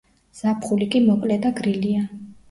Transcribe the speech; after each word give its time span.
ზაფხული 0.37 0.87
კი 0.95 1.01
მოკლე 1.09 1.37
და 1.43 1.51
გრილია. 1.59 2.01